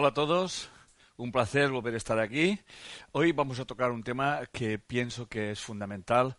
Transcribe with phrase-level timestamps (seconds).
[0.00, 0.70] Hola a todos,
[1.16, 2.60] un placer volver a estar aquí.
[3.10, 6.36] Hoy vamos a tocar un tema que pienso que es fundamental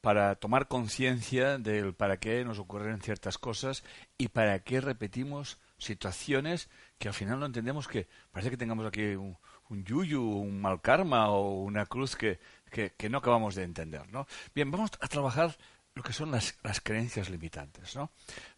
[0.00, 3.84] para tomar conciencia del para qué nos ocurren ciertas cosas
[4.16, 9.14] y para qué repetimos situaciones que al final no entendemos que parece que tengamos aquí
[9.14, 9.36] un,
[9.68, 12.40] yuyu, un mal karma o una cruz que,
[12.70, 14.26] que, no acabamos de entender, ¿no?
[14.54, 15.58] Bien, vamos a trabajar
[15.94, 18.10] lo que son las, las creencias limitantes, ¿no?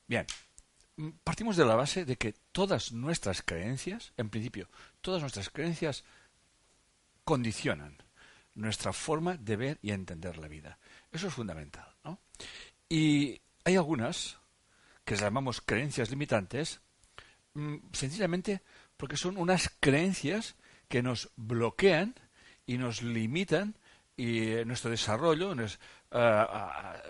[0.06, 0.24] Bien,
[1.24, 4.68] partimos de la base de que todas nuestras creencias, en principio,
[5.00, 6.04] todas nuestras creencias
[7.24, 7.98] condicionan
[8.54, 10.78] nuestra forma de ver y entender la vida.
[11.10, 12.20] Eso es fundamental, ¿no?
[12.88, 14.38] Y hay algunas
[15.04, 16.80] que llamamos creencias limitantes,
[17.54, 18.62] mm, sencillamente
[18.96, 20.54] porque son unas creencias
[20.88, 22.14] que nos bloquean
[22.66, 23.76] y nos limitan
[24.16, 25.54] y nuestro desarrollo
[26.16, 26.46] eh,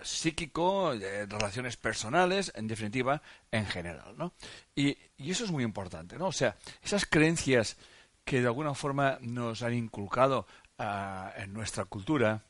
[0.01, 4.33] psíquico, de relaciones personales, en definitiva, en general, ¿no?
[4.75, 6.27] Y, eso es muy importante, ¿no?
[6.27, 7.77] O sea, esas creencias
[8.23, 10.47] que de alguna forma nos han inculcado
[10.79, 12.41] eh, en nuestra cultura,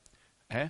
[0.47, 0.69] ¿eh?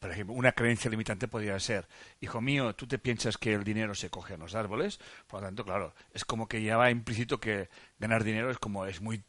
[0.00, 1.88] por ejemplo, una creencia limitante podría ser,
[2.20, 5.48] hijo mío, tú te piensas que el dinero se coge en los árboles, por lo
[5.48, 9.22] tanto, claro, es como que ya va implícito que ganar dinero es como es muy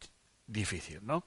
[0.46, 1.24] difícil, ¿no?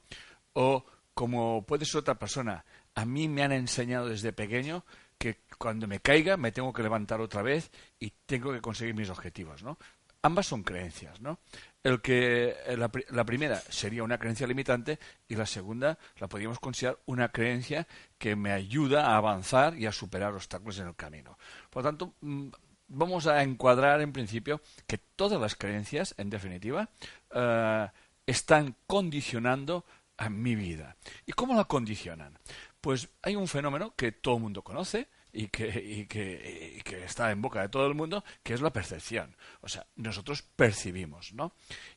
[0.53, 2.65] O como puede ser otra persona.
[2.95, 4.83] A mí me han enseñado desde pequeño
[5.17, 9.09] que cuando me caiga me tengo que levantar otra vez y tengo que conseguir mis
[9.09, 9.77] objetivos, ¿no?
[10.23, 11.39] Ambas son creencias, ¿no?
[11.83, 16.99] El que eh, la, primera sería una creencia limitante y la segunda la podríamos considerar
[17.05, 17.87] una creencia
[18.19, 21.37] que me ayuda a avanzar y a superar obstáculos en el camino.
[21.71, 22.49] Por lo tanto, mm,
[22.87, 26.89] vamos a encuadrar en principio que todas las creencias, en definitiva,
[27.33, 27.87] eh,
[28.27, 29.85] están condicionando
[30.17, 30.97] a mi vida.
[31.25, 32.37] ¿Y cómo la condicionan?
[32.81, 37.69] Pues hay un fenómeno que todo el mundo conoce y que, está en boca de
[37.69, 39.35] todo el mundo, que es la percepción.
[39.61, 41.53] O sea, nosotros percibimos, ¿no?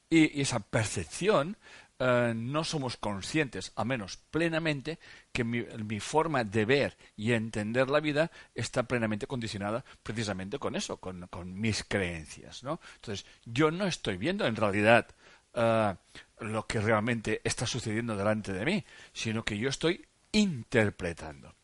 [0.08, 1.56] Y, esa percepción
[1.98, 4.98] eh, no somos conscientes, a menos plenamente,
[5.32, 10.76] que mi, mi, forma de ver y entender la vida está plenamente condicionada precisamente con
[10.76, 12.80] eso, con, con mis creencias, ¿no?
[12.96, 15.08] Entonces, yo no estoy viendo en realidad
[15.54, 15.94] uh,
[16.44, 21.54] lo que realmente está sucediendo delante de mí, sino que yo estoy interpretando.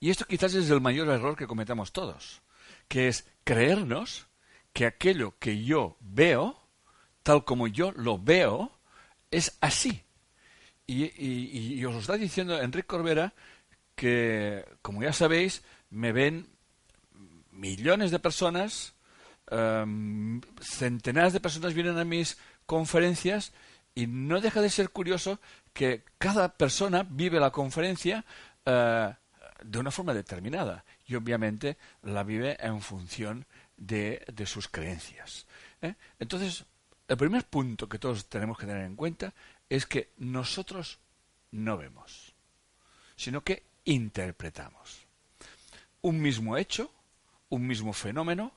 [0.00, 2.42] Y esto quizás es el mayor error que cometamos todos,
[2.88, 4.26] que es creernos
[4.72, 6.60] que aquello que yo veo,
[7.22, 8.72] tal como yo lo veo,
[9.30, 10.02] es así.
[10.86, 13.32] Y, os está diciendo Enrique Corbera
[13.94, 16.48] que, como ya sabéis, me ven
[17.52, 18.94] millones de personas,
[19.52, 23.52] um, centenares de personas vienen a mis conferencias
[24.00, 25.40] y no deja de ser curioso
[25.74, 28.24] que cada persona vive la conferencia
[28.64, 29.14] eh,
[29.62, 33.44] de una forma determinada y obviamente la vive en función
[33.76, 35.46] de, sus creencias.
[35.82, 35.96] ¿eh?
[36.18, 36.64] Entonces,
[37.08, 39.34] el primer punto que todos tenemos que tener en cuenta
[39.68, 40.98] es que nosotros
[41.50, 42.32] no vemos,
[43.16, 45.06] sino que interpretamos.
[46.00, 46.90] Un mismo hecho,
[47.50, 48.54] un mismo fenómeno,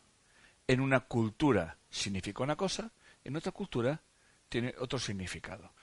[0.67, 2.91] en una cultura significa una cosa
[3.25, 4.01] en otra cultura
[4.53, 5.73] tiene otro significado.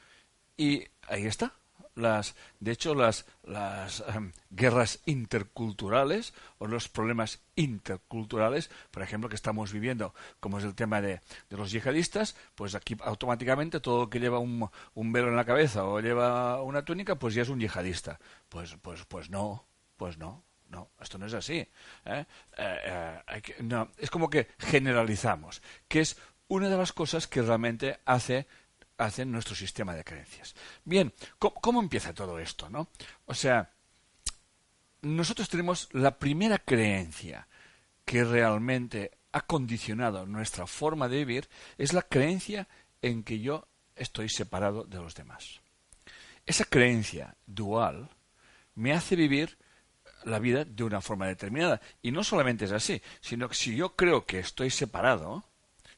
[0.56, 1.54] Y ahí está.
[1.96, 9.34] Las, de hecho, las, las em, guerras interculturales o los problemas interculturales, por ejemplo, que
[9.34, 11.20] estamos viviendo, como es el tema de,
[11.50, 15.84] de los yihadistas, pues aquí automáticamente todo que lleva un, un, velo en la cabeza
[15.84, 18.20] o lleva una túnica, pues ya es un yihadista.
[18.48, 19.66] Pues, pues, pues no,
[19.96, 20.44] pues no.
[20.68, 21.58] No, esto no es así.
[22.04, 22.24] ¿eh?
[22.56, 26.16] Eh, eh, no, es como que generalizamos, que es
[26.50, 28.46] una de las cosas que realmente hace
[29.00, 30.54] hace nuestro sistema de creencias.
[30.84, 32.68] Bien, ¿cómo, empieza todo esto?
[32.68, 32.88] ¿no?
[33.26, 33.70] O sea,
[35.02, 37.48] nosotros tenemos la primera creencia
[38.04, 42.68] que realmente ha condicionado nuestra forma de vivir, es la creencia
[43.00, 43.66] en que yo
[43.96, 45.60] estoy separado de los demás.
[46.44, 48.10] Esa creencia dual
[48.74, 49.56] me hace vivir
[50.24, 51.80] la vida de una forma determinada.
[52.02, 55.44] Y no solamente es así, sino que si yo creo que estoy separado,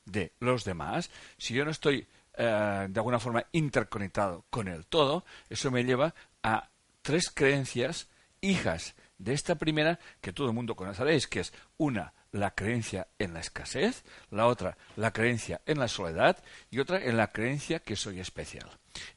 [0.05, 5.25] de los demás, si yo no estoy eh, de alguna forma interconectado con el todo,
[5.49, 6.69] eso me lleva a
[7.03, 8.09] tres creencias
[8.41, 13.35] hijas de esta primera que todo el mundo conoceréis, que es una, la creencia en
[13.35, 17.97] la escasez, la otra, la creencia en la soledad y otra en la creencia que
[17.97, 18.69] soy especial.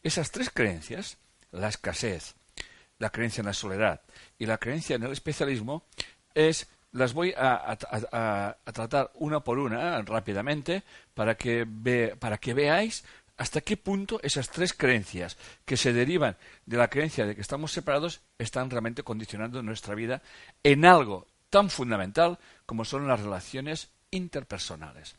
[0.04, 1.18] Esas tres creencias,
[1.52, 2.36] la escasez,
[3.00, 4.02] la creencia en la soledad
[4.38, 5.86] y la creencia en el especialismo,
[6.34, 7.78] es las voy a,
[8.64, 10.84] tratar una por una rápidamente
[11.14, 11.68] para que,
[12.18, 13.04] para que veáis
[13.36, 17.74] hasta qué punto esas tres creencias que se derivan de la creencia de que estamos
[17.74, 20.22] separados están realmente condicionando nuestra vida
[20.64, 25.16] en algo tan fundamental como son las relaciones interpersonales,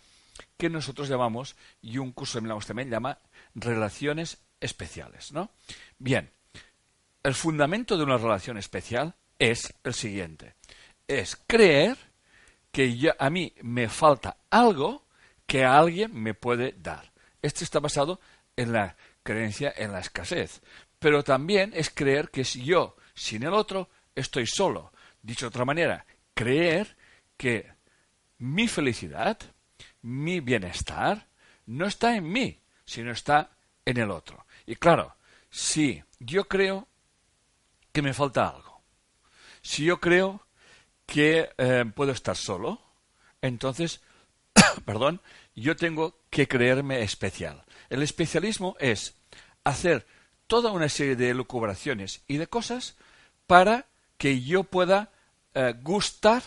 [0.56, 3.19] que nosotros llamamos, y un curso de Milagros también llama,
[3.55, 5.50] relaciones especiales, ¿no?
[5.99, 6.31] Bien,
[7.22, 10.55] el fundamento de una relación especial es el siguiente.
[11.08, 11.97] Es creer
[12.73, 15.06] que a mí me falta algo
[15.47, 17.12] que alguien me puede dar.
[17.41, 18.20] Este está basado
[18.56, 20.62] en la creencia en la escasez.
[20.99, 24.93] Pero también es creer que si yo, sin el otro, estoy solo.
[25.23, 26.97] Dicho de otra manera, creer
[27.37, 27.73] que
[28.38, 29.38] mi felicidad,
[30.03, 31.29] mi bienestar,
[31.67, 33.50] no está en mí, sino está
[33.85, 34.47] en el otro.
[34.67, 35.17] Y claro,
[35.50, 36.88] si yo creo
[37.93, 38.82] que me falta algo,
[39.62, 40.45] si yo creo
[41.06, 42.81] que eh, puedo estar solo,
[43.41, 44.00] entonces,
[44.85, 45.20] perdón,
[45.55, 47.64] yo tengo que creerme especial.
[47.88, 49.14] El especialismo es
[49.64, 50.06] hacer
[50.47, 52.97] toda una serie de lucubraciones y de cosas
[53.47, 53.87] para
[54.19, 55.11] que yo pueda
[55.55, 56.43] eh, gustar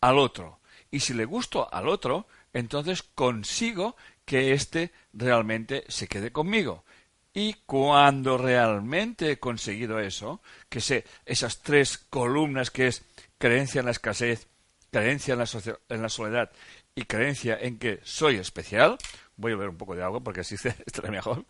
[0.00, 0.60] al otro.
[0.90, 6.84] Y si le gusto al otro, entonces consigo que éste realmente se quede conmigo.
[7.32, 13.02] Y cuando realmente he conseguido eso, que sé, esas tres columnas que es
[13.44, 14.48] creencia en la escasez,
[14.90, 16.50] creencia en la, soledad
[16.94, 18.96] y creencia en que soy especial,
[19.36, 20.54] voy a beber un poco de agua porque así
[20.86, 21.44] estará mejor,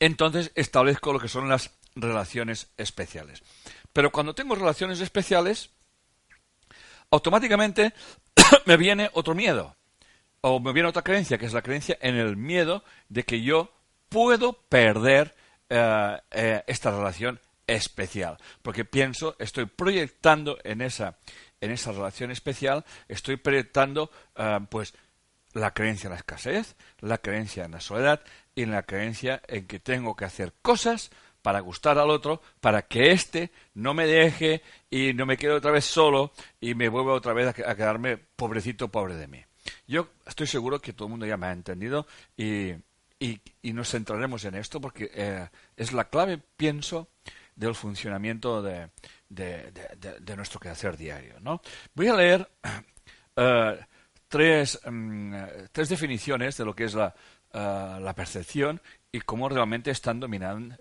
[0.00, 3.42] entonces establezco lo que son las relaciones especiales.
[3.92, 5.68] Pero cuando tengo relaciones especiales,
[7.10, 7.92] automáticamente
[8.64, 9.76] me viene otro miedo,
[10.40, 13.70] o me viene otra creencia, que es la creencia en el miedo de que yo
[14.08, 15.34] puedo perder
[15.68, 17.38] eh, eh, esta relación
[17.74, 21.16] especial, porque pienso, estoy proyectando en esa,
[21.60, 24.94] en esa relación especial, estoy proyectando eh, pues
[25.54, 28.22] la creencia en la escasez, la creencia en la soledad
[28.54, 31.10] y la creencia en que tengo que hacer cosas
[31.42, 35.72] para gustar al otro, para que éste no me deje y no me quede otra
[35.72, 39.44] vez solo y me vuelva otra vez a quedarme pobrecito, pobre de mí.
[39.86, 42.72] Yo estoy seguro que todo el mundo ya me ha entendido y,
[43.18, 43.40] y,
[43.72, 47.08] nos centraremos en esto porque eh, es la clave, pienso,
[47.54, 48.88] del funcionamiento de,
[49.28, 51.40] de, nuestro quehacer diario.
[51.40, 51.60] ¿no?
[51.94, 52.48] Voy a leer
[53.36, 53.80] eh,
[54.28, 55.34] tres, mm,
[55.72, 57.14] tres definiciones de lo que es la,
[57.52, 60.20] eh, la percepción y cómo realmente están,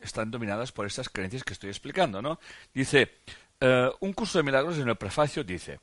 [0.01, 2.21] están dominadas por estas creencias que estoy explicando.
[2.21, 2.39] ¿no?
[2.73, 3.19] Dice,
[3.59, 5.79] eh, un curso de milagros en el prefacio dice,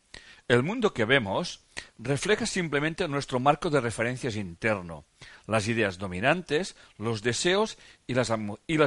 [0.49, 1.61] el mundo que vemos
[1.99, 5.05] refleja simplemente nuestro marco de referencias interno,
[5.47, 8.31] las ideas dominantes, los deseos y las,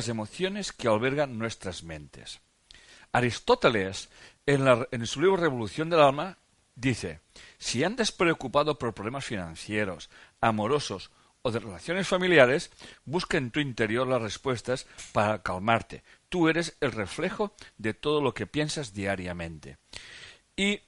[0.10, 2.42] emociones que albergan nuestras mentes.
[3.12, 4.10] Aristóteles,
[4.48, 6.38] en, en su libro Revolución del Alma,
[6.76, 7.20] dice,
[7.60, 10.10] si andas preocupado por problemas financieros,
[10.40, 11.12] amorosos
[11.44, 12.72] o de relaciones familiares,
[13.06, 16.04] busca en tu interior las respuestas para calmarte.
[16.30, 19.78] Tú eres el reflejo de todo lo que piensas diariamente.
[20.56, 20.82] Y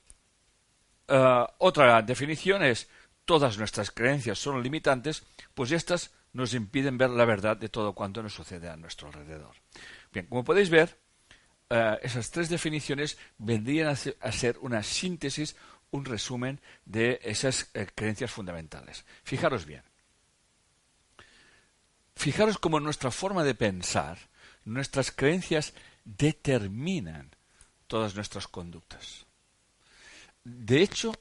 [1.08, 2.88] eh, otra definición es
[3.26, 5.24] todas nuestras creencias son limitantes,
[5.54, 9.56] pues estas nos impiden ver la verdad de todo cuanto nos sucede a nuestro alrededor.
[10.12, 10.98] Bien, como podéis ver,
[11.70, 15.56] eh, esas tres definiciones vendrían a ser, una síntesis,
[15.92, 19.06] un resumen de esas eh, creencias fundamentales.
[19.24, 19.84] Fijaros bien.
[22.16, 24.18] Fijaros cómo nuestra forma de pensar,
[24.66, 25.74] nuestras creencias
[26.04, 27.32] determinan
[27.88, 29.26] todas nuestras conductas.
[30.44, 31.14] De hecho,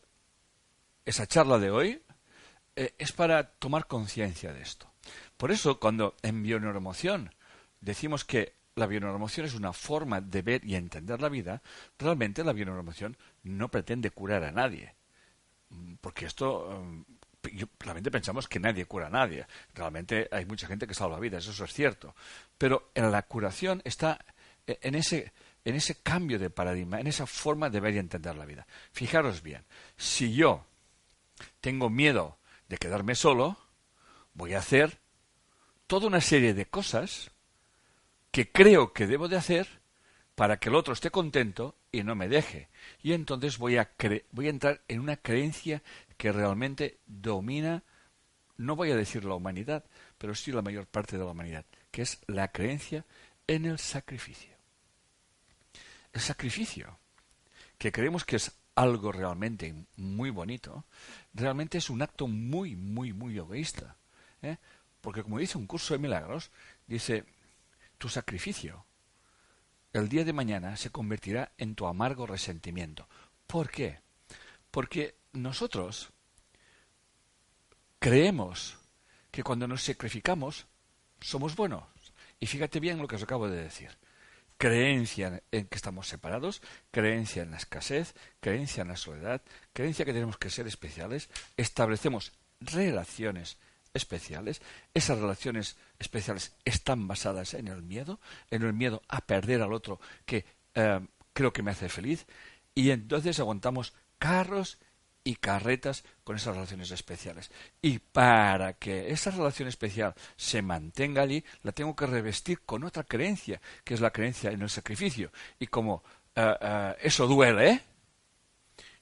[1.05, 2.03] esa charla de hoy
[2.77, 4.91] eh, es para tomar conciencia de esto.
[5.37, 7.35] Por eso, cuando en bioneuromoción
[7.81, 11.63] decimos que la bioneuromoción es una forma de ver y entender la vida,
[11.99, 14.95] realmente la bioneuromoción no pretende curar a nadie.
[16.01, 17.05] Porque esto
[17.79, 19.47] realmente pensamos que nadie cura a nadie.
[19.75, 22.15] Realmente hay mucha gente que salva vidas, eso es cierto.
[22.57, 24.19] Pero en la curación está
[24.67, 25.33] e, en ese,
[25.65, 28.67] en ese cambio de paradigma, en esa forma de ver y entender la vida.
[28.93, 29.65] Fijaros bien,
[29.97, 30.67] si yo
[31.61, 32.39] tengo miedo
[32.69, 33.57] de quedarme solo,
[34.35, 34.99] voy a hacer
[35.87, 37.31] toda una serie de cosas
[38.31, 39.83] que creo que debo de hacer
[40.35, 42.69] para que el otro esté contento y no me deje.
[43.03, 43.93] Y entonces voy a,
[44.31, 45.83] voy a entrar en una creencia
[46.17, 47.85] que realmente domina,
[48.57, 49.85] no voy a decir la humanidad,
[50.19, 53.05] pero sí la mayor parte de la humanidad, que es la creencia
[53.47, 54.52] en el sacrificio.
[56.13, 56.99] El sacrificio,
[57.79, 60.85] que creemos que es algo realmente muy bonito,
[61.35, 63.97] realmente es un acto muy, muy, muy egoísta.
[64.43, 64.57] ¿eh?
[65.01, 66.51] Porque como dice un curso de milagros,
[66.87, 67.25] dice,
[67.99, 68.85] tu sacrificio
[69.93, 73.07] el día de mañana se convertirá en tu amargo resentimiento.
[73.47, 74.01] ¿Por qué?
[74.71, 76.11] Porque nosotros
[77.99, 78.79] creemos
[79.31, 80.67] que cuando nos sacrificamos
[81.21, 81.85] somos buenos.
[82.41, 83.91] Y fíjate bien lo que os acabo de decir.
[84.63, 89.43] Creencia en que estamos separados, creencia en la escasez, creencia en la soledad,
[89.73, 93.59] creencia que tenemos que ser especiales, establecemos relaciones
[93.93, 94.63] especiales.
[94.95, 98.21] Esas relaciones especiales están basadas en el miedo,
[98.53, 100.45] en el miedo a perder al otro que
[100.77, 101.01] eh,
[101.33, 102.25] creo que me hace feliz.
[102.73, 104.79] Y entonces aguantamos carros
[105.25, 107.51] y carretas con esas relaciones especiales.
[107.81, 113.05] Y para que esa relación especial se mantenga allí, la tengo que revestir con otra
[113.05, 115.31] creencia, que es la creencia en el sacrificio.
[115.59, 116.03] Y como
[116.35, 117.83] eh, eh, eso duele,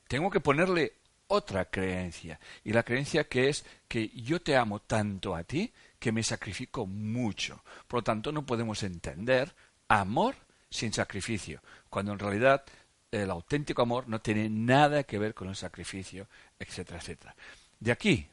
[0.08, 0.94] tengo que ponerle
[1.28, 2.38] otra creencia.
[2.64, 6.86] Y la creencia que es que yo te amo tanto a ti que me sacrifico
[6.86, 7.62] mucho.
[7.86, 9.54] Por lo tanto, no podemos entender
[9.88, 10.34] amor
[10.68, 12.64] sin sacrificio, cuando en realidad
[13.10, 17.34] el auténtico amor no tiene nada que ver con el sacrificio, etcétera, etcétera.
[17.78, 18.26] De aquí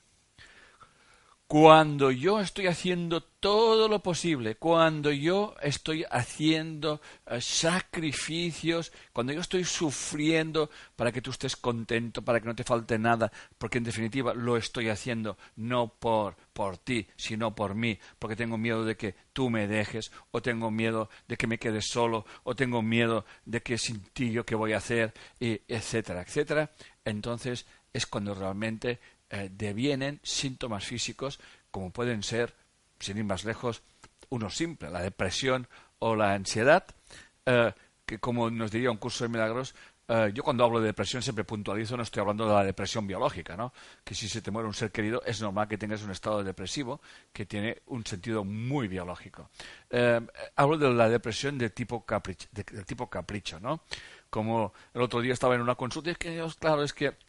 [1.48, 9.40] cuando yo estoy haciendo todo lo posible, cuando yo estoy haciendo eh, sacrificios, cuando yo
[9.40, 13.86] estoy sufriendo para que tú estés contento, para que no te falte nada, porque en
[13.86, 18.98] definitiva lo estoy haciendo no por, por ti, sino por mí, porque tengo miedo de
[18.98, 23.26] que tú me dejes, o tengo miedo de que me quedes solo, o tengo miedo
[23.46, 26.72] de que sin ti yo qué voy a hacer, y etcétera, etcétera,
[27.06, 32.56] entonces es cuando realmente eh, devienen síntomas físicos como pueden ser,
[33.00, 33.84] sin ir más lejos,
[34.30, 35.68] uno simple, la depresión
[36.00, 36.86] o la ansiedad,
[37.46, 37.74] eh,
[38.06, 39.76] que como nos diría un curso de milagros,
[40.08, 43.58] eh, yo cuando hablo de depresión siempre puntualizo, no estoy hablando de la depresión biológica,
[43.58, 43.74] ¿no?
[44.06, 47.02] Que si se te muere un ser querido es normal que tengas un estado depresivo
[47.34, 49.50] que tiene un sentido muy biológico.
[50.56, 53.82] hablo de la depresión de tipo, capricho, de, tipo capricho, ¿no?
[54.30, 57.27] Como el otro día estaba en una consulta y es que, claro, es que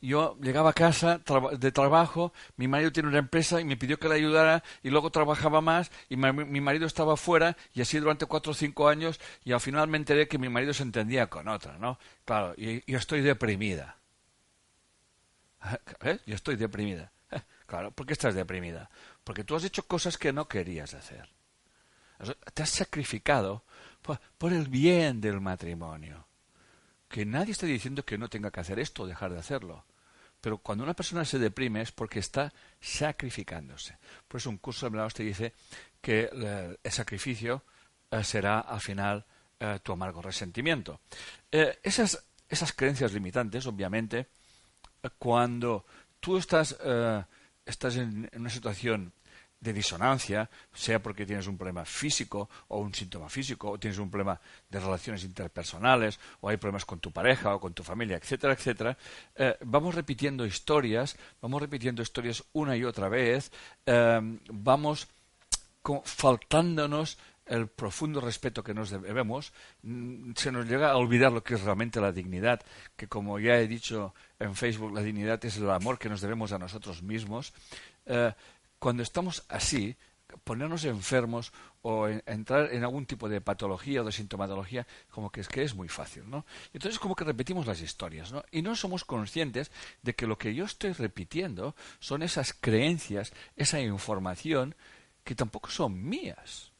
[0.00, 1.20] yo llegaba a casa
[1.58, 5.10] de trabajo, mi marido tiene una empresa y me pidió que le ayudara y luego
[5.10, 9.52] trabajaba más y mi marido estaba fuera y así durante cuatro o cinco años y
[9.52, 11.98] al final me enteré que mi marido se entendía con otra, ¿no?
[12.24, 13.96] Claro, y yo estoy deprimida.
[16.02, 16.18] ¿Eh?
[16.26, 17.10] Yo estoy deprimida.
[17.66, 18.90] Claro, ¿por qué estás deprimida?
[19.24, 21.30] Porque tú has hecho cosas que no querías hacer.
[22.52, 23.64] Te has sacrificado
[24.36, 26.26] por el bien del matrimonio
[27.14, 29.84] que nadie está diciendo que no tenga que hacer esto o dejar de hacerlo.
[30.40, 33.96] Pero cuando una persona se deprime es porque está sacrificándose.
[34.26, 35.54] Por eso un curso de milagros te dice
[36.00, 36.28] que
[36.82, 37.62] el sacrificio
[38.10, 39.24] eh, será al final
[39.60, 41.02] eh, tu amargo resentimiento.
[41.52, 44.26] Eh, esas, esas creencias limitantes, obviamente,
[45.16, 45.86] cuando
[46.18, 46.76] tú estás,
[47.64, 49.12] estás en, una situación
[49.64, 54.10] de disonancia, sea porque tienes un problema físico o un síntoma físico, o tienes un
[54.10, 58.52] problema de relaciones interpersonales, o hay problemas con tu pareja o con tu familia, etcétera,
[58.52, 58.96] etcétera,
[59.34, 63.50] eh, vamos repitiendo historias, vamos repitiendo historias una y otra vez,
[63.86, 64.20] eh,
[64.52, 65.08] vamos
[66.04, 69.52] faltándonos el profundo respeto que nos debemos,
[69.82, 72.60] mm, se nos llega a olvidar lo que es realmente la dignidad,
[72.96, 76.52] que como ya he dicho en Facebook, la dignidad es el amor que nos debemos
[76.52, 77.52] a nosotros mismos.
[78.06, 78.32] Eh,
[78.84, 79.96] cuando estamos así,
[80.44, 85.48] ponernos enfermos o entrar en algún tipo de patología o de sintomatología, como que es
[85.48, 86.44] que es muy fácil, ¿no?
[86.74, 88.44] Entonces como que repetimos las historias, ¿no?
[88.50, 89.70] Y no somos conscientes
[90.02, 94.74] de que lo que yo estoy repitiendo son esas creencias, esa información
[95.24, 96.72] que tampoco son mías,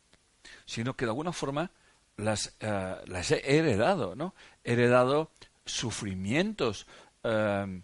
[0.66, 1.70] sino que de alguna forma
[2.18, 4.34] las, eh, las he heredado, ¿no?
[4.62, 5.30] He heredado
[5.64, 6.86] sufrimientos,
[7.22, 7.80] eh,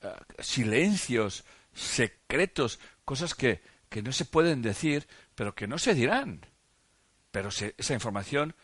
[0.00, 6.46] eh, silencios, secretos, cosas que, que no se pueden decir, pero que no se dirán.
[7.30, 8.54] Pero esa información,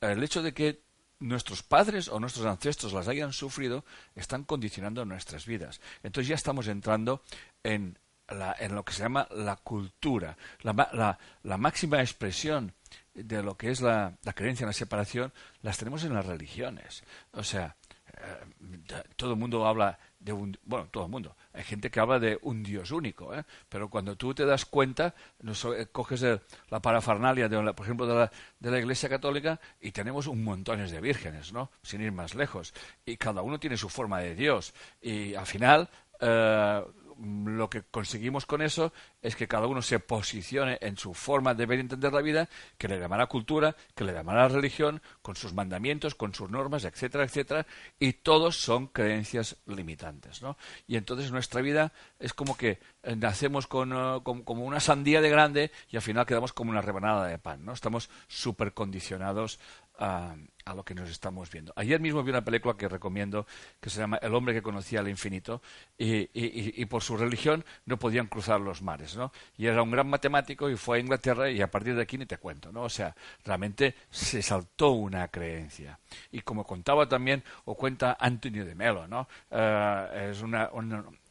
[0.00, 0.82] el hecho de que
[1.20, 3.84] nuestros padres o nuestros ancestros las hayan sufrido,
[4.14, 5.80] están condicionando nuestras vidas.
[6.02, 7.22] Entonces ya estamos entrando
[7.62, 7.98] en,
[8.28, 12.72] la, en lo que se llama la cultura, la, la, máxima expresión
[13.14, 15.32] de lo que es la, creencia en la separación,
[15.62, 17.02] las tenemos en las religiones.
[17.32, 17.76] O sea,
[18.20, 22.18] eh, todo el mundo habla de un, bueno, todo el mundo, hay gente que habla
[22.18, 23.44] de un Dios único, ¿eh?
[23.68, 26.24] pero cuando tú te das cuenta, eh, coges
[26.70, 30.90] la parafernalia, de por ejemplo, de la, de la Iglesia Católica y tenemos un montones
[30.90, 31.70] de vírgenes, ¿no?
[31.82, 32.74] Sin ir más lejos.
[33.04, 34.74] Y cada uno tiene su forma de Dios.
[35.00, 35.88] Y al final,
[36.20, 36.84] eh,
[37.20, 41.66] lo que conseguimos con eso es que cada uno se posicione en su forma de
[41.66, 45.52] ver y entender la vida, que le llamará cultura, que le llamará religión, con sus
[45.52, 47.66] mandamientos, con sus normas, etcétera, etcétera,
[47.98, 50.56] y todos son creencias limitantes, ¿no?
[50.86, 55.30] Y entonces nuestra vida es como que eh, nacemos con, eh, como una sandía de
[55.30, 57.72] grande y al final quedamos como una rebanada de pan, ¿no?
[57.72, 59.58] Estamos súper condicionados
[59.98, 60.36] a,
[60.74, 61.72] lo que nos estamos viendo.
[61.76, 63.46] Ayer mismo vi una película que recomiendo
[63.80, 65.62] que se llama El hombre que conocía el infinito
[65.96, 69.32] y, por su religión no podían cruzar los mares, ¿no?
[69.56, 72.26] Y era un gran matemático y fue a Inglaterra y a partir de aquí ni
[72.26, 72.82] te cuento, ¿no?
[72.82, 75.98] O sea, realmente se saltó una creencia.
[76.32, 79.26] Y como contaba también, o cuenta Antonio de Melo, ¿no?
[79.50, 80.70] Eh, es una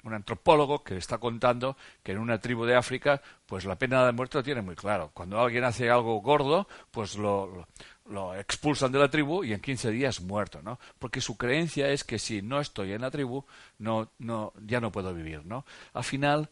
[0.07, 4.13] un antropólogo que está contando que en una tribu de África, pues la pena de
[4.13, 5.11] muerte lo tiene muy claro.
[5.13, 7.67] Cuando alguien hace algo gordo, pues lo,
[8.09, 10.79] lo expulsan de la tribu y en 15 días muerto, ¿no?
[10.99, 13.45] Porque su creencia es que si no estoy en la tribu,
[13.79, 15.65] no, no, ya no puedo vivir, ¿no?
[15.93, 16.49] Al final,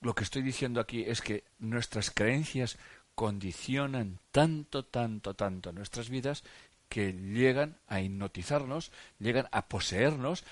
[0.00, 2.78] lo que estoy diciendo aquí es que nuestras creencias
[3.14, 6.44] condicionan tanto, tanto, tanto nuestras vidas
[6.92, 10.44] que llegan a hipnotizarnos, llegan a poseernos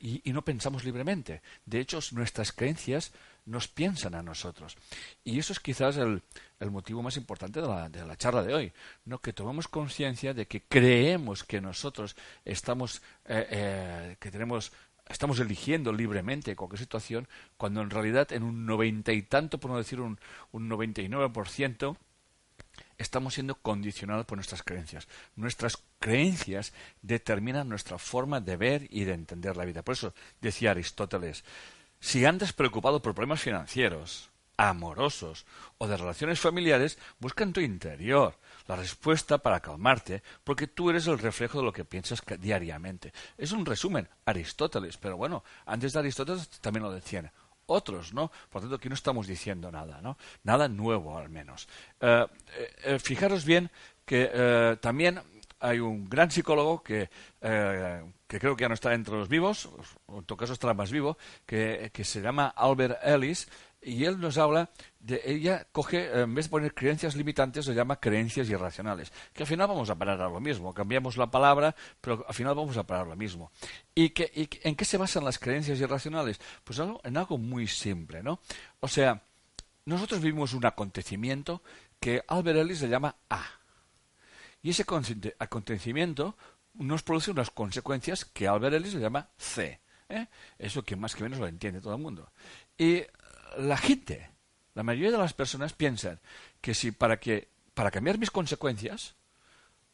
[0.00, 1.42] y, no pensamos libremente.
[1.66, 3.10] De hecho, nuestras creencias
[3.44, 4.76] nos piensan a nosotros.
[5.24, 6.22] Y eso es quizás el,
[6.70, 8.72] motivo más importante de la, de la, charla de hoy,
[9.04, 9.18] ¿no?
[9.18, 14.70] que tomemos conciencia de que creemos que nosotros estamos, eh, eh, que tenemos
[15.08, 19.78] estamos eligiendo libremente cualquier situación, cuando en realidad en un noventa y tanto, por no
[19.78, 20.20] decir un,
[20.52, 21.96] un 99%,
[22.98, 25.08] estamos siendo condicionados por nuestras creencias.
[25.36, 26.72] Nuestras creencias
[27.02, 29.82] determinan nuestra forma de ver y de entender la vida.
[29.82, 31.44] Por eso decía Aristóteles,
[32.00, 35.46] si andas preocupado por problemas financieros, amorosos
[35.78, 38.36] o de relaciones familiares, busca en tu interior
[38.68, 43.12] la respuesta para calmarte, porque tú eres el reflejo de lo que piensas diariamente.
[43.38, 47.30] Es un resumen, Aristóteles, pero bueno, antes de Aristóteles también lo decían
[47.70, 48.30] otros, ¿no?
[48.50, 50.16] Por tanto, aquí no estamos diciendo nada, ¿no?
[50.44, 51.68] Nada nuevo, al menos.
[52.00, 52.26] Eh,
[52.84, 53.70] eh, fijaros bien
[54.04, 55.20] que eh, también
[55.60, 57.10] hay un gran psicólogo que,
[57.40, 59.68] que creo que ya no está entre los vivos,
[60.08, 63.46] en todo caso estará más vivo, que, que se llama Albert Ellis,
[63.82, 67.96] y él nos habla de ella coge en vez de poner creencias limitantes lo llama
[67.96, 72.24] creencias irracionales que al final vamos a parar a lo mismo cambiamos la palabra pero
[72.28, 73.50] al final vamos a parar a lo mismo.
[73.94, 74.30] Y que
[74.62, 78.40] en qué se basan las creencias irracionales pues en algo muy simple no
[78.80, 79.22] o sea
[79.86, 81.62] nosotros vivimos un acontecimiento
[81.98, 83.44] que Albert Ellis le llama A.
[84.62, 84.84] Y ese
[85.38, 86.36] acontecimiento
[86.74, 90.26] nos produce unas consecuencias que Albert Ellis le llama C ¿eh?
[90.58, 92.30] eso que más que menos lo entiende todo el mundo.
[92.76, 93.02] Y
[93.58, 94.30] la gente,
[94.74, 96.20] la mayoría de las personas piensan
[96.60, 99.14] que si para que para cambiar mis consecuencias,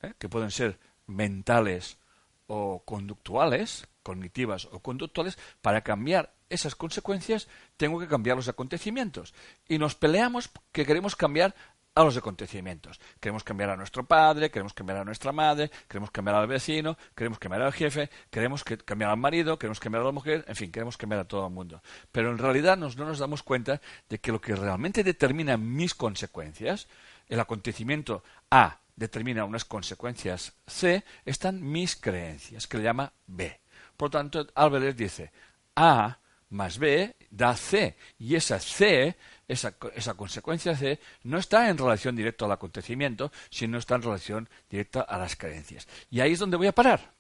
[0.03, 0.15] ¿eh?
[0.19, 1.99] que pueden ser mentales
[2.47, 9.35] o conductuales, cognitivas o conductuales, para cambiar esas consecuencias tengo que cambiar los acontecimientos.
[9.69, 11.55] Y nos peleamos que queremos cambiar
[11.97, 13.01] a los acontecimientos.
[13.19, 17.39] Queremos cambiar a nuestro padre, queremos cambiar a nuestra madre, queremos cambiar al vecino, queremos
[17.39, 20.99] cambiar al jefe, queremos cambiar al marido, queremos cambiar a la mujer, en fin, queremos
[20.99, 21.83] cambiar a todo el mundo.
[22.13, 23.81] Pero en realidad no nos damos cuenta
[24.11, 26.87] de que lo que realmente determina mis consecuencias,
[27.29, 33.59] el acontecimiento A determina unas consecuencias C, están mis creencias, que le llama B.
[33.97, 35.33] Por tanto, Álvarez dice,
[35.75, 36.19] A
[36.51, 39.17] más B da C, y esa C
[39.49, 44.49] esa, esa consecuencia C no está en relación directa al acontecimiento, sino está en relación
[44.69, 45.87] directa a las creencias.
[46.11, 47.15] Y ahí es donde voy a parar.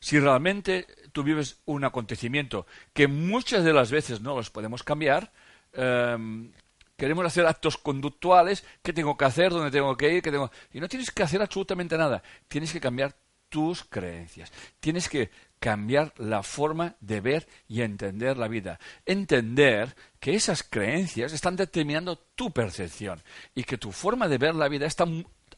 [0.00, 5.32] Si realmente tú vives un acontecimiento que muchas de las veces no los podemos cambiar,
[5.72, 6.52] em,
[6.96, 9.50] queremos hacer actos conductuales, ¿qué tengo que hacer?
[9.50, 10.22] ¿Dónde tengo que ir?
[10.22, 10.50] ¿Qué tengo...
[10.72, 12.22] Y no tienes que hacer absolutamente nada.
[12.48, 13.14] Tienes que cambiar
[13.48, 14.52] tus creencias.
[14.80, 18.78] Tienes que cambiar la forma de ver y entender la vida.
[19.06, 23.22] Entender que esas creencias están determinando tu percepción
[23.54, 25.04] y que tu forma de ver la vida está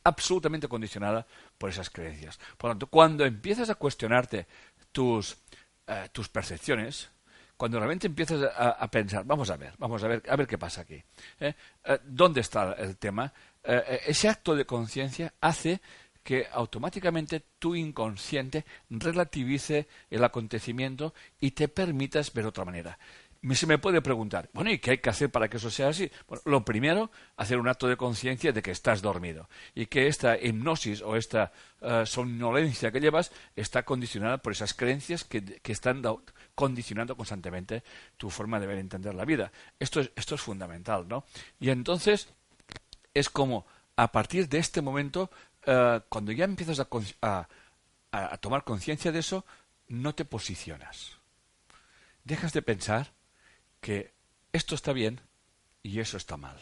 [0.05, 1.27] absolutamente condicionada
[1.59, 2.39] por esas creencias.
[2.57, 4.47] Por lo tanto, cuando empiezas a cuestionarte
[4.93, 5.37] tus,
[5.87, 7.11] eh, tus percepciones,
[7.57, 10.81] cuando realmente empiezas a, pensar, vamos a ver, vamos a ver, a ver qué pasa
[10.81, 11.03] aquí.
[11.41, 11.55] ¿eh?
[11.85, 13.33] Eh, ¿Dónde está el tema?
[13.63, 15.83] ese acto de conciencia hace
[16.23, 22.99] que automáticamente tu inconsciente relativice el acontecimiento y te permitas ver otra manera.
[23.55, 26.11] Se me puede preguntar, bueno, ¿y qué hay que hacer para que eso sea así?
[26.29, 30.37] Bueno, lo primero, hacer un acto de conciencia de que estás dormido y que esta
[30.37, 36.03] hipnosis o esta uh, somnolencia que llevas está condicionada por esas creencias que, que están
[36.55, 37.83] condicionando constantemente
[38.19, 39.51] tu forma de ver y entender la vida.
[39.79, 41.25] Esto es, esto es fundamental, ¿no?
[41.59, 42.29] Y entonces
[43.15, 43.65] es como
[43.97, 45.31] a partir de este momento
[45.67, 47.49] eh, cuando ya empiezas a,
[48.11, 49.45] a tomar conciencia de eso,
[49.89, 51.19] no te posicionas.
[52.25, 53.13] Dejas de pensar
[53.81, 54.13] que
[54.53, 55.21] esto está bien
[55.83, 56.57] y eso está mal.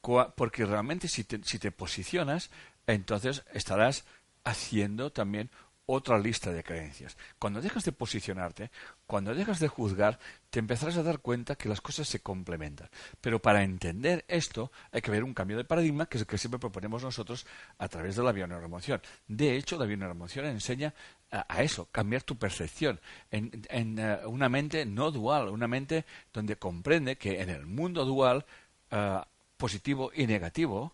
[0.00, 2.50] Porque realmente si te, si te posicionas,
[2.86, 4.04] entonces estarás
[4.44, 5.50] haciendo también
[5.86, 7.16] otra lista de creencias.
[7.38, 8.70] Cuando dejas de posicionarte,
[9.06, 10.18] cuando dejas de juzgar,
[10.50, 12.88] te empezarás a dar cuenta que las cosas se complementan.
[13.20, 16.38] Pero para entender esto hay que ver un cambio de paradigma, que es el que
[16.38, 17.46] siempre proponemos nosotros
[17.78, 19.00] a través de la bioneuroemoción.
[19.26, 20.94] De hecho, la bioneuroemoción enseña
[21.30, 27.16] a, eso, cambiar tu percepción en, eh, una mente no dual, una mente donde comprende
[27.16, 28.44] que en el mundo dual,
[28.90, 29.20] eh,
[29.56, 30.92] positivo y negativo,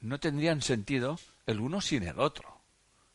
[0.00, 2.51] no tendrían sentido el uno sin el otro.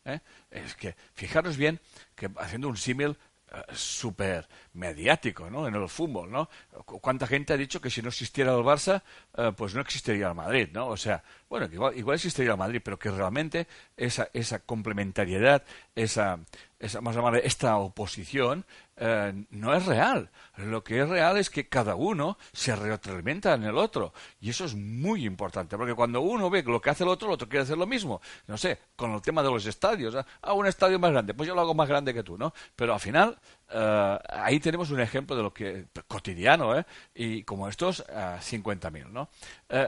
[0.08, 0.22] ¿Eh?
[0.50, 1.80] Es que, fijaros bien,
[2.16, 3.18] que haciendo un símil,
[3.50, 5.70] eh, súper mediático, ¿no?
[5.70, 6.50] En el fútbol, ¿no?
[6.86, 9.02] ¿Cuánta gente ha dicho que si no existiera el Barça,
[9.38, 10.88] eh, pues no existiría el Madrid, ¿no?
[10.88, 15.64] O sea, bueno, igual, igual existiría el Madrid, pero que realmente esa, esa complementariedad,
[15.96, 16.40] esa,
[16.80, 18.66] esa, más llamarle, esta oposición,
[18.98, 20.30] eh, no es real.
[20.58, 24.14] Lo que es real es que cada uno se retroalimenta en el otro.
[24.40, 27.36] Y eso es muy importante, porque cuando uno ve lo que hace el otro, el
[27.36, 28.22] otro quiere hacer lo mismo.
[28.48, 30.16] No sé, con el tema de los estadios.
[30.16, 30.24] ¿eh?
[30.42, 32.54] Ah, un estadio más grande, pues yo lo hago más grande que tú, ¿no?
[32.76, 33.38] Pero al final,
[33.70, 36.86] eh, ahí tenemos un ejemplo de lo que cotidiano, ¿eh?
[37.14, 39.30] Y como estos, uh, 50.000, ¿no?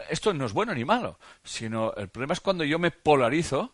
[0.09, 3.73] esto no es bueno ni malo, sino el problema es cuando yo me polarizo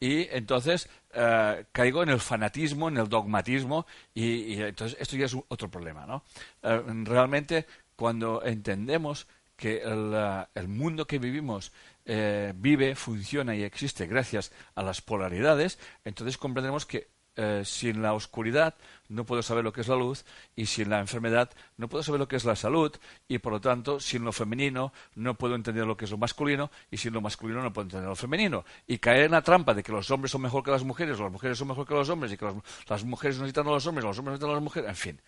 [0.00, 5.36] y entonces uh, caigo en el fanatismo, en el dogmatismo y, entonces esto ya es
[5.48, 6.24] otro problema, ¿no?
[6.62, 11.70] Uh, realmente cuando entendemos que el, uh, el mundo que vivimos
[12.12, 18.12] eh, vive, funciona y existe gracias a las polaridades, entonces comprendemos que eh, sin la
[18.12, 18.74] oscuridad
[19.08, 20.24] no puedo saber lo que es la luz
[20.56, 22.92] y sin la enfermedad no puedo saber lo que es la salud
[23.28, 26.70] y por lo tanto sin lo femenino no puedo entender lo que es lo masculino
[26.90, 28.64] y sin lo masculino no puedo entender lo femenino.
[28.86, 31.22] Y caer en la trampa de que los hombres son mejor que las mujeres o
[31.22, 32.46] las mujeres son mejor que los hombres y que
[32.88, 35.20] las, mujeres necesitan a los hombres los hombres necesitan a las mujeres en fin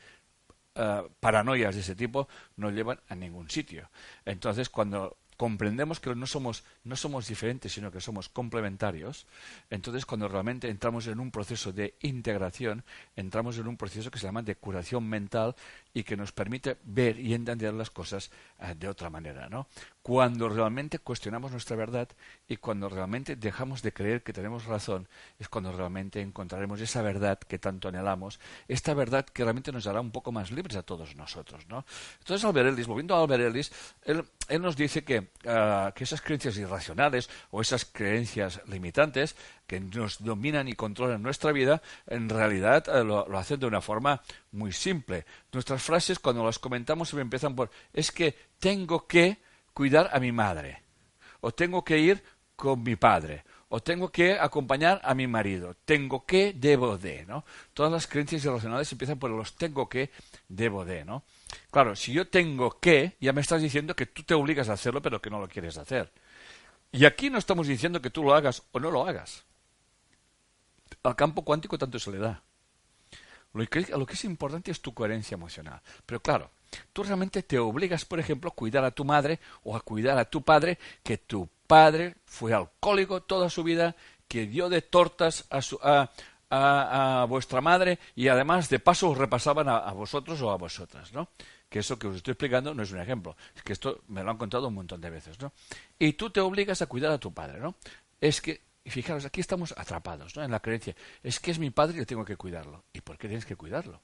[0.77, 3.91] uh, paranoias de ese tipo no llevan a ningún sitio.
[4.25, 9.26] Entonces cuando comprendemos que no somos, no somos diferentes, sino que somos complementarios,
[9.70, 12.85] entonces cuando realmente entramos en un proceso de integración,
[13.16, 15.57] entramos en un proceso que se llama de curación mental
[15.92, 19.66] y que nos permite ver y entender las cosas uh, de otra manera, ¿no?
[20.03, 22.09] Cuando realmente cuestionamos nuestra verdad
[22.49, 27.38] y cuando realmente dejamos de creer que tenemos razón, es cuando realmente encontraremos esa verdad
[27.38, 31.15] que tanto anhelamos, esta verdad que realmente nos hará un poco más libres a todos
[31.15, 31.85] nosotros, ¿no?
[32.19, 34.25] Entonces Albert Ellis, volviendo a Albert Ellis, él,
[34.61, 39.37] nos dice que uh, que esas creencias irracionales o esas creencias limitantes
[39.69, 43.81] que nos dominan y controlan nuestra vida, en realidad uh, lo, lo, hacen de una
[43.81, 45.25] forma muy simple.
[45.53, 49.38] Nuestras frases, cuando las comentamos, se empiezan por es que tengo que
[49.73, 50.83] cuidar a mi madre,
[51.41, 52.23] o tengo que ir
[52.57, 57.45] con mi padre, o tengo que acompañar a mi marido, tengo que, debo de, ¿no?
[57.73, 60.11] Todas las creencias irracionales empiezan por los tengo que,
[60.49, 61.25] debo de, ¿no?
[61.71, 65.01] Claro, si yo tengo que, ya me estás diciendo que tú te obligas a hacerlo,
[65.01, 66.13] pero que no lo quieres hacer.
[66.93, 69.45] Y aquí no estamos diciendo que tú lo hagas o no lo hagas.
[71.03, 72.43] Al campo cuántico tanto se le da.
[73.55, 75.81] Lo que, es importante es tu coherencia emocional.
[76.07, 76.51] Pero claro,
[76.93, 80.25] tú realmente te obligas, por ejemplo, a cuidar a tu madre o a cuidar a
[80.25, 83.95] tu padre, que tu padre fue alcohólico toda su vida,
[84.27, 86.11] que dio de tortas a, su, a,
[86.53, 91.12] a vuestra madre y además de paso os repasaban a, a, vosotros o a vosotras,
[91.12, 91.29] ¿no?
[91.69, 94.31] Que eso que os estoy explicando no es un ejemplo, es que esto me lo
[94.31, 95.53] han contado un montón de veces, ¿no?
[95.99, 97.77] Y tú te obligas a cuidar a tu padre, ¿no?
[98.21, 100.42] Es que, y fijaros, aquí estamos atrapados, ¿no?
[100.42, 102.85] En la creencia, es que es mi padre y yo tengo que cuidarlo.
[102.92, 104.01] ¿Y por qué tienes que cuidarlo?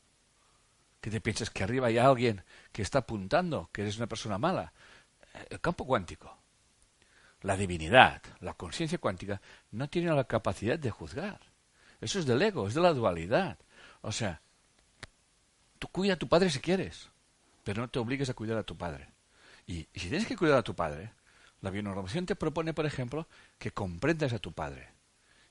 [1.00, 4.72] ¿Que te piensas que arriba hay alguien que está apuntando, que eres una persona mala?
[5.50, 6.38] El campo cuántico,
[7.42, 9.40] la divinidad, la conciencia cuántica,
[9.72, 11.40] no tiene la capacidad de juzgar.
[12.00, 13.58] Eso es del ego, es de la dualidad.
[14.02, 14.40] O sea,
[15.78, 17.08] tú cuida a tu padre si quieres,
[17.64, 19.08] pero no te obligues a cuidar a tu padre.
[19.66, 21.12] Y si tienes que cuidar a tu padre,
[21.60, 24.90] la bionormación te propone, por ejemplo, que comprendas a tu padre.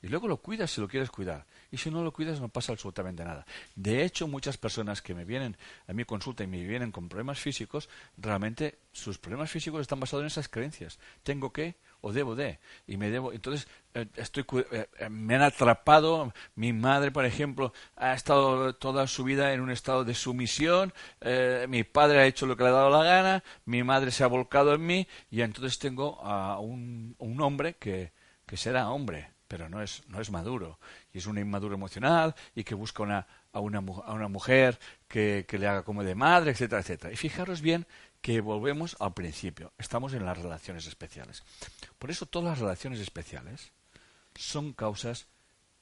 [0.02, 1.48] Y luego lo cuidas si lo quieres cuidar.
[1.72, 3.46] Y si no lo cuidas no pasa absolutamente nada.
[3.76, 7.40] De hecho, muchas personas que me vienen a mi consulta y me vienen con problemas
[7.40, 11.00] físicos, realmente sus problemas físicos están basados en esas creencias.
[11.24, 12.60] Tengo que o debo de.
[12.86, 13.34] Y me debo.
[13.34, 16.34] Entonces, eh, estoy, eh, me han atrapado.
[16.56, 20.94] Mi madre, por ejemplo, ha estado toda su vida en un estado de sumisión.
[21.22, 23.44] Eh, mi padre ha hecho lo que le ha dado la gana.
[23.66, 25.08] Mi madre se ha volcado en mí.
[25.30, 28.14] Y entonces tengo a un, un hombre que,
[28.46, 30.80] que será hombre pero no es, no es maduro.
[31.14, 35.46] Y es un inmaduro emocional y que busca una, a, una, a una mujer que,
[35.48, 37.14] que, le haga como de madre, etcétera, etcétera.
[37.14, 37.88] Y fijaros bien
[38.22, 39.72] que volvemos al principio.
[39.78, 41.44] Estamos en las relaciones especiales.
[41.98, 43.72] Por eso todas las relaciones especiales
[44.36, 45.28] son causas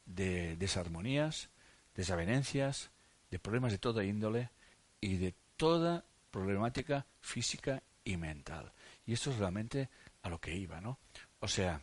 [0.06, 1.50] de desarmonías,
[1.96, 2.92] desavenencias,
[3.32, 4.50] de problemas de toda índole
[5.02, 8.72] y de toda problemática física y mental.
[9.06, 9.90] Y esto es realmente
[10.22, 11.00] a lo que iba, ¿no?
[11.40, 11.82] O sea,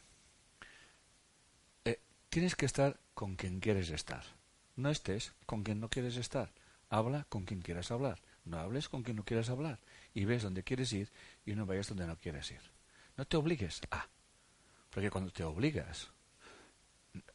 [2.32, 4.24] Tienes que estar con quien quieres estar.
[4.74, 6.50] No estés con quien no quieres estar.
[6.88, 8.22] Habla con quien quieras hablar.
[8.46, 9.80] No hables con quien no quieras hablar.
[10.14, 11.10] Y ves dónde quieres ir
[11.46, 12.60] y no vayas donde no quieres ir.
[13.16, 14.06] No te obligues a.
[14.90, 16.10] Porque cuando te obligas,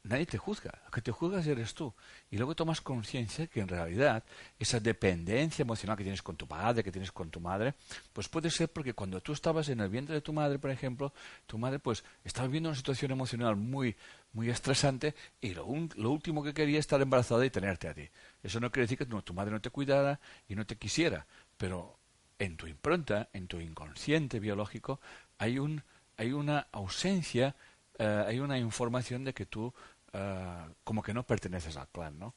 [0.03, 1.93] nadie te juzga, lo que te juzgas eres tú.
[2.31, 4.23] Y luego tomas conciencia que en realidad
[4.57, 7.75] esa dependencia emocional que tienes con tu padre, que tienes con tu madre,
[8.13, 11.13] pues puede ser porque cuando tú estabas en el vientre de tu madre, por ejemplo,
[11.45, 13.95] tu madre pues estaba viviendo una situación emocional muy,
[14.33, 18.09] muy estresante y lo, lo último que quería es estar embarazada y tenerte a ti.
[18.41, 21.25] Eso no quiere decir que tu madre no te cuidara y no te quisiera,
[21.57, 21.97] pero
[22.39, 24.99] en tu impronta, en tu inconsciente biológico,
[25.37, 25.83] hay, un,
[26.17, 27.55] hay una ausencia,
[27.97, 29.73] eh, hay una información de que tú
[30.13, 32.33] eh, como que no perteneces al clan, ¿no?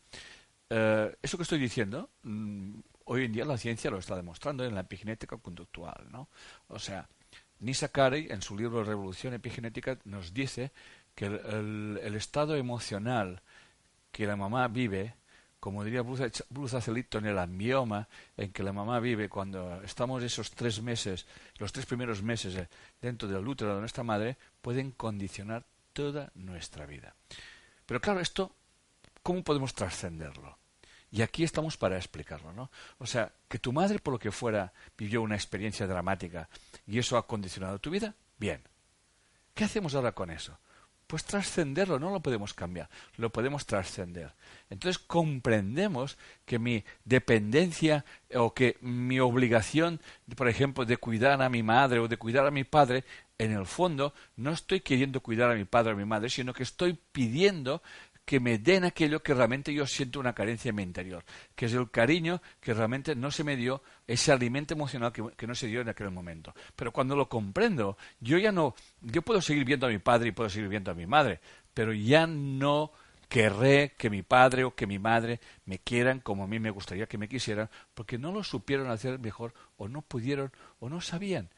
[0.68, 4.74] Eh, eso que estoy diciendo, mm, hoy en día la ciencia lo está demostrando en
[4.74, 6.28] la epigenética conductual, ¿no?
[6.68, 7.08] O sea,
[7.60, 10.72] Nisa Carey, en su libro Revolución Epigenética, nos dice
[11.14, 13.42] que el, estado emocional
[14.12, 15.14] que la mamá vive,
[15.60, 20.50] como diría Bruce Acelito en el ambioma en que la mamá vive cuando estamos esos
[20.50, 21.26] tres meses,
[21.58, 22.68] los tres primeros meses eh,
[23.00, 27.14] dentro del útero de nuestra madre, pueden condicionar toda nuestra vida.
[27.84, 28.54] Pero claro, esto,
[29.22, 30.56] ¿cómo podemos trascenderlo?
[31.12, 32.70] Y aquí estamos para explicarlo, ¿no?
[32.98, 36.48] O sea, que tu madre, por lo que fuera, vivió una experiencia dramática
[36.86, 38.62] y eso ha condicionado tu vida, bien.
[39.54, 40.58] ¿Qué hacemos ahora con eso?
[41.10, 44.32] Pues trascenderlo, no lo podemos cambiar, lo podemos trascender.
[44.70, 50.00] Entonces comprendemos que mi dependencia o que mi obligación,
[50.36, 53.02] por ejemplo, de cuidar a mi madre o de cuidar a mi padre,
[53.38, 56.52] en el fondo no estoy queriendo cuidar a mi padre o a mi madre, sino
[56.52, 57.82] que estoy pidiendo
[58.30, 61.24] que me den aquello que realmente yo siento una carencia en mi interior,
[61.56, 65.54] que es el cariño que realmente no se me dio, ese alimento emocional que, no
[65.56, 66.54] se dio en aquel momento.
[66.76, 70.30] Pero cuando lo comprendo, yo ya no, yo puedo seguir viendo a mi padre y
[70.30, 71.40] puedo seguir viendo a mi madre,
[71.74, 72.92] pero ya no
[73.28, 77.06] querré que mi padre o que mi madre me quieran como a mí me gustaría
[77.06, 81.48] que me quisieran, porque no lo supieron hacer mejor o no pudieron o no sabían.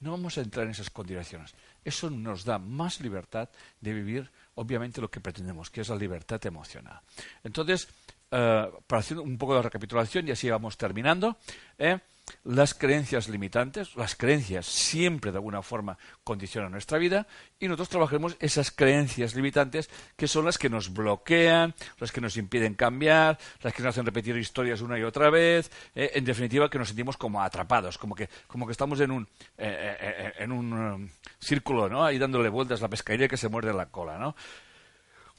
[0.00, 1.54] No vamos a entrar en esas condiciones.
[1.84, 3.48] Eso nos da más libertad
[3.80, 7.00] de vivir, obviamente, lo que pretendemos, que es la libertad emocional.
[7.42, 7.88] Entonces,
[8.30, 11.38] eh, para hacer un poco de recapitulación, y así vamos terminando,
[11.78, 11.98] ¿eh?
[12.44, 17.26] Las creencias limitantes, las creencias siempre de alguna forma condicionan nuestra vida
[17.58, 22.36] y nosotros trabajemos esas creencias limitantes que son las que nos bloquean, las que nos
[22.36, 26.70] impiden cambiar, las que nos hacen repetir historias una y otra vez, eh, en definitiva
[26.70, 30.52] que nos sentimos como atrapados, como que, como que estamos en un, eh, eh, en
[30.52, 31.08] un um,
[31.38, 32.04] círculo, ¿no?
[32.04, 34.34] Ahí dándole vueltas la pescadería que se muerde la cola, ¿no?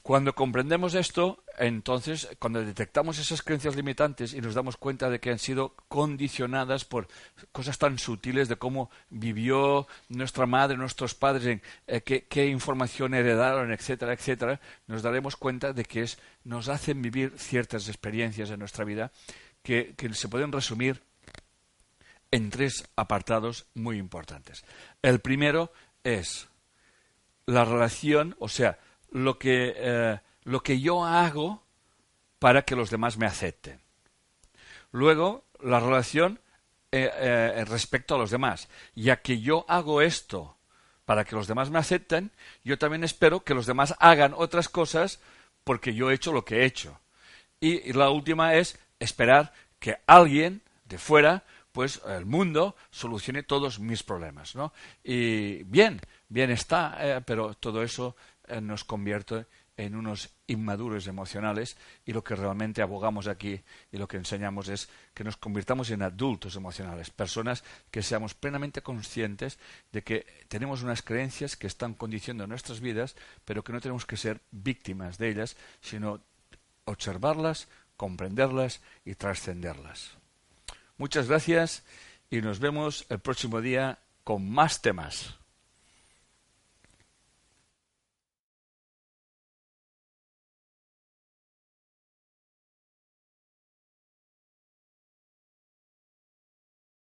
[0.08, 5.28] Cuando comprendemos esto, entonces, cuando detectamos esas creencias limitantes y nos damos cuenta de que
[5.28, 7.08] han sido condicionadas por
[7.52, 14.14] cosas tan sutiles de cómo vivió nuestra madre, nuestros padres, eh, qué, información heredaron, etcétera,
[14.14, 19.12] etcétera, nos daremos cuenta de que es, nos hacen vivir ciertas experiencias en nuestra vida
[19.62, 21.02] que, que se pueden resumir
[22.30, 24.64] en tres apartados muy importantes.
[25.02, 25.70] El primero
[26.02, 26.48] es
[27.44, 28.78] la relación, o sea,
[29.10, 31.62] lo que, eh, lo que yo hago
[32.38, 33.80] para que los demás me acepten.
[34.92, 36.40] Luego, la relación
[36.92, 38.68] eh, eh, respecto a los demás.
[38.94, 40.56] Ya que yo hago esto
[41.04, 42.30] para que los demás me acepten,
[42.64, 45.20] yo también espero que los demás hagan otras cosas
[45.64, 47.00] porque yo he hecho lo que he hecho.
[47.60, 53.78] Y, y la última es esperar que alguien de fuera, pues el mundo, solucione todos
[53.78, 54.54] mis problemas.
[54.54, 54.72] ¿no?
[55.02, 58.16] Y bien, bien está, pero todo eso
[58.48, 59.46] eh, nos convierte
[59.78, 64.88] en unos inmaduros emocionales y lo que realmente abogamos aquí y lo que enseñamos es
[65.14, 69.58] que nos convirtamos en adultos emocionales, personas que seamos plenamente conscientes
[69.92, 74.16] de que tenemos unas creencias que están condicionando nuestras vidas, pero que no tenemos que
[74.16, 76.20] ser víctimas de ellas, sino
[76.84, 80.18] observarlas, comprenderlas y trascenderlas.
[80.96, 81.84] Muchas gracias
[82.30, 85.37] y nos vemos el próximo día con más temas.